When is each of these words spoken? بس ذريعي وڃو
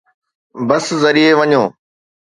بس 0.67 0.87
ذريعي 1.01 1.33
وڃو 1.39 1.63